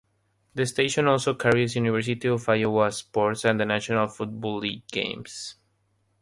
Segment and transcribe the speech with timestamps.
[0.55, 5.57] The station also carries University of Iowa sports and National Football League games.